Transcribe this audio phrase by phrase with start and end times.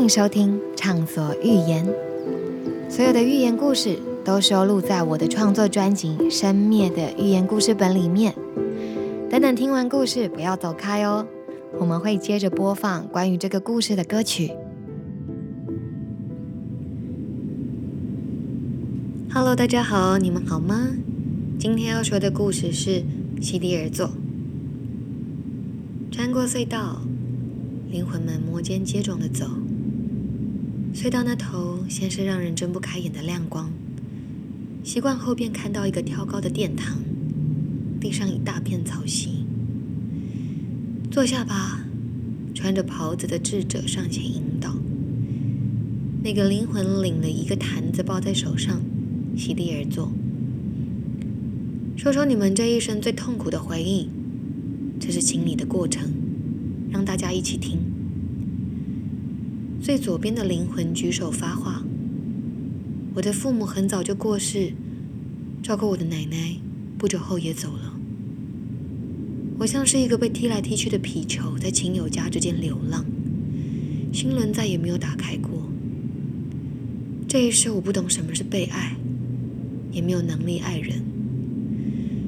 [0.00, 1.86] 迎收听《畅所欲言》，
[2.90, 8.34] 所有的寓言故事都收录在我的创作专辑《生灭的寓言故事本》里面。
[9.28, 11.26] 等等，听完故事不要走开哦，
[11.78, 14.50] 我们会接着播放关于这个故事的歌曲。
[19.30, 20.88] Hello，大家好，你们好吗？
[21.58, 23.02] 今天要说的故事是
[23.42, 24.08] 席地而坐。
[26.10, 27.02] 穿过隧道，
[27.90, 29.44] 灵魂们摩肩接踵的走。
[30.92, 33.70] 隧道那头先是让人睁不开眼的亮光，
[34.82, 36.98] 习惯后便看到一个挑高的殿堂，
[38.00, 39.46] 地上一大片草席。
[41.10, 41.84] 坐下吧，
[42.54, 44.76] 穿着袍子的智者上前引导。
[46.22, 48.80] 那个灵魂领了一个坛子抱在手上，
[49.36, 50.12] 席地而坐。
[51.96, 54.08] 说说你们这一生最痛苦的回忆，
[54.98, 56.10] 这是清理的过程，
[56.90, 57.78] 让大家一起听。
[59.82, 61.82] 最左边的灵魂举手发话
[63.16, 64.74] ：“我的父母很早就过世，
[65.62, 66.56] 照顾我的奶奶
[66.98, 67.98] 不久后也走了。
[69.58, 73.06] 我像是一个被踢来踢去的皮球，在亲友家之间流浪，
[74.12, 75.70] 心轮再也没有打开过。
[77.26, 78.94] 这一世我不懂什么是被爱，
[79.92, 81.02] 也没有能力爱人，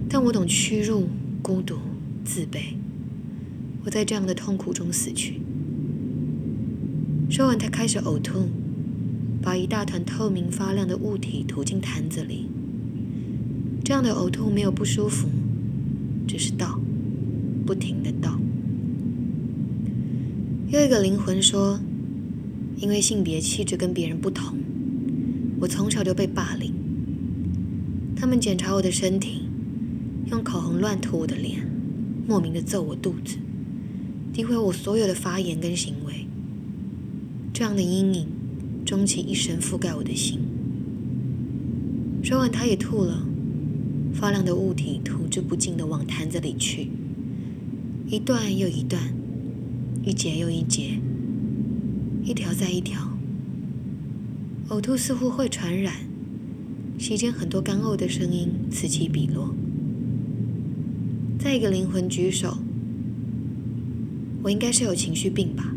[0.08, 1.06] 但我懂屈辱、
[1.42, 1.76] 孤独、
[2.24, 2.76] 自卑。
[3.84, 5.42] 我在这样的痛苦中死去。”
[7.32, 8.46] 说完，他开始呕吐，
[9.40, 12.46] 把一大团透明发亮的物体吐进坛子里。
[13.82, 15.30] 这样的呕吐没有不舒服，
[16.28, 16.78] 只是倒，
[17.64, 18.38] 不停的倒。
[20.68, 21.80] 又一个灵魂说
[22.76, 24.58] ：“因为性别气质跟别人不同，
[25.58, 26.74] 我从小就被霸凌。
[28.14, 29.48] 他们检查我的身体，
[30.30, 31.66] 用口红乱涂我的脸，
[32.28, 33.38] 莫名的揍我肚子，
[34.34, 36.12] 诋毁我所有的发言跟行为。”
[37.52, 38.26] 这样的阴影，
[38.84, 40.38] 终其一生覆盖我的心。
[42.22, 43.26] 说完，他也吐了，
[44.14, 46.88] 发亮的物体吐之不尽的往坛子里去，
[48.08, 49.12] 一段又一段，
[50.02, 50.98] 一节又一节，
[52.24, 53.12] 一条再一条。
[54.70, 55.92] 呕吐似乎会传染，
[56.98, 59.54] 席间很多干呕的声音此起彼落。
[61.38, 62.56] 再一个灵魂举手，
[64.42, 65.74] 我应该是有情绪病吧。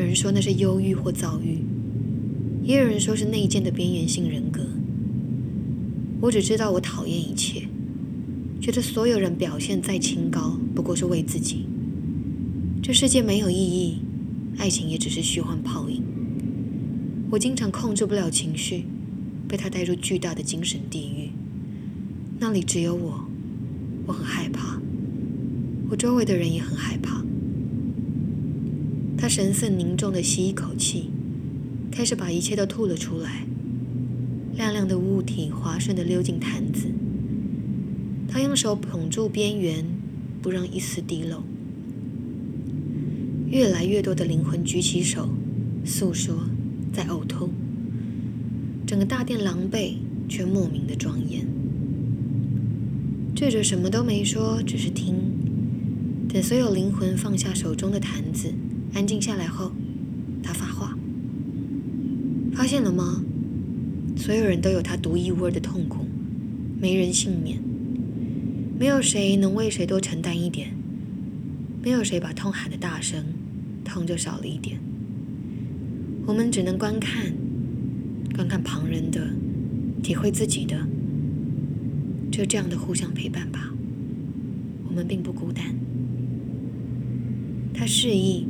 [0.00, 1.58] 有人说那是忧郁或躁郁，
[2.62, 4.66] 也有人说是内建的边缘性人格。
[6.22, 7.68] 我只知道我讨厌一切，
[8.62, 11.66] 觉得所有人表现再清高，不过是为自己。
[12.82, 13.98] 这世界没有意义，
[14.56, 16.02] 爱情也只是虚幻泡影。
[17.30, 18.86] 我经常控制不了情绪，
[19.46, 21.28] 被他带入巨大的精神地狱，
[22.38, 23.22] 那里只有我，
[24.06, 24.80] 我很害怕，
[25.90, 27.22] 我周围的人也很害怕。
[29.20, 31.10] 他神色凝重地吸一口气，
[31.90, 33.44] 开始把一切都吐了出来。
[34.56, 36.86] 亮亮的物体滑顺地溜进坛子。
[38.26, 39.84] 他用手捧住边缘，
[40.40, 41.42] 不让一丝滴漏。
[43.50, 45.28] 越来越多的灵魂举起手，
[45.84, 46.48] 诉说，
[46.90, 47.50] 在呕吐。
[48.86, 49.96] 整个大殿狼狈，
[50.30, 51.46] 却莫名的庄严。
[53.34, 55.14] 智者什么都没说，只是听。
[56.26, 58.50] 等所有灵魂放下手中的坛子。
[58.92, 59.72] 安静下来后，
[60.42, 60.96] 他发话
[62.52, 63.22] ：“发现了吗？
[64.16, 66.04] 所有人都有他独一无二的痛苦，
[66.80, 67.58] 没人幸免。
[68.78, 70.70] 没有谁能为谁多承担一点，
[71.82, 73.24] 没有谁把痛喊的大声，
[73.84, 74.78] 痛就少了一点。
[76.26, 77.32] 我们只能观看，
[78.34, 79.30] 观看旁人的，
[80.02, 80.76] 体会自己的，
[82.30, 83.72] 就这样的互相陪伴吧。
[84.88, 85.64] 我们并不孤单。”
[87.72, 88.46] 他示意。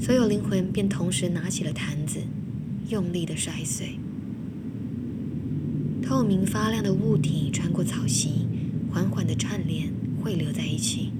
[0.00, 2.20] 所有灵魂便同时拿起了坛子，
[2.88, 3.98] 用力的摔碎。
[6.02, 8.46] 透明发亮的物体穿过草席，
[8.90, 9.92] 缓缓的串联
[10.22, 11.12] 汇流在一起，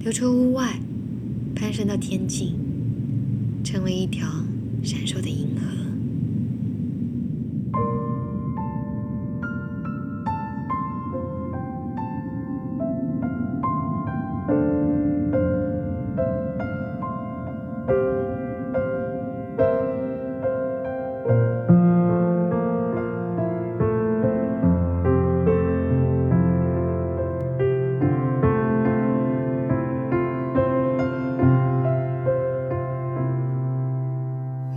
[0.00, 0.80] 流出屋外，
[1.54, 2.54] 攀升到天际，
[3.62, 4.26] 成为一条
[4.82, 5.77] 闪烁的银河。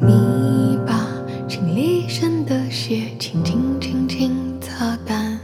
[0.03, 1.07] 你把
[1.48, 5.38] 心里深的血轻轻轻轻擦干，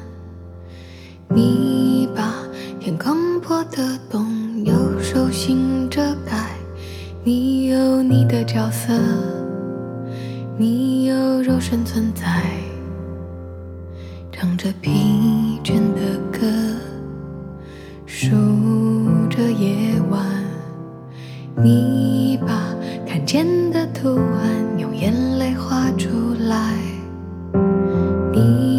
[1.29, 2.33] 你把
[2.79, 4.25] 天空破的洞
[4.65, 6.55] 用手心遮盖。
[7.23, 8.93] 你有你的角色，
[10.57, 12.43] 你有肉身存在，
[14.31, 16.47] 唱着疲倦的歌，
[18.07, 18.31] 数
[19.29, 20.25] 着夜晚。
[21.57, 22.73] 你把
[23.05, 23.66] 看见。
[24.07, 26.77] 不安用眼泪画出来，
[28.31, 28.76] 你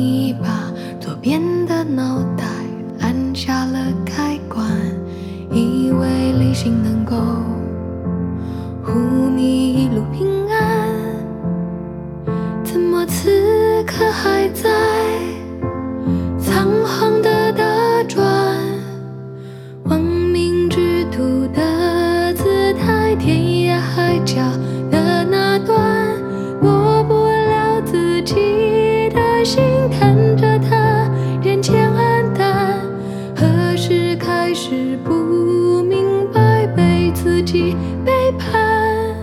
[34.48, 39.14] 时开始不明白被自己背叛，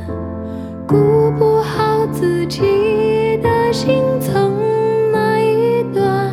[0.88, 4.54] 顾不好自己的心，从
[5.12, 6.32] 哪一段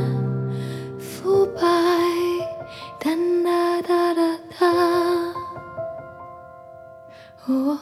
[0.99, 1.63] 腐败？
[3.01, 3.11] 哒
[3.43, 4.67] 哒哒哒哒，
[7.47, 7.79] 哦，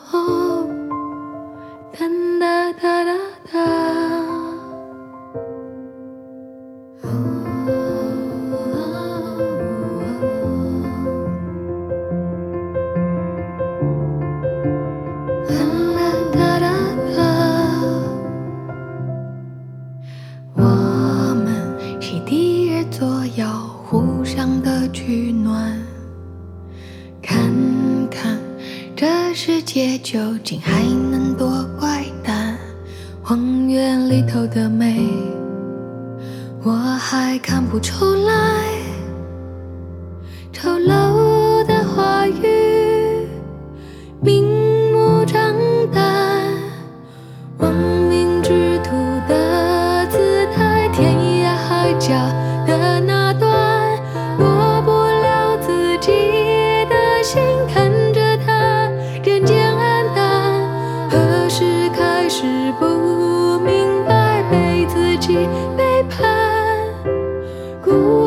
[30.81, 32.57] 还能多怪诞？
[33.23, 35.11] 荒原里头的美，
[36.63, 38.33] 我还看不出来。
[40.51, 41.20] 丑陋
[65.21, 65.37] 己
[65.77, 66.27] 背叛，
[67.83, 68.20] 顾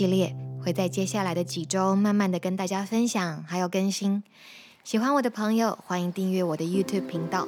[0.00, 4.22] 系列会在接下来的几周慢慢的跟大家分享，还有更新。
[4.82, 7.46] 喜欢我的朋友，欢迎订阅我的 YouTube 频道，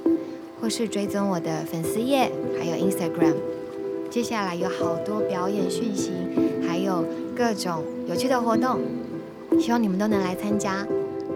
[0.61, 3.37] 或是追踪我的粉丝页，还有 Instagram。
[4.11, 6.13] 接下来有好多表演讯息，
[6.69, 7.03] 还有
[7.35, 8.81] 各种有趣的活动，
[9.59, 10.87] 希望你们都能来参加。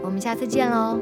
[0.04, 1.00] 我们下次见喽！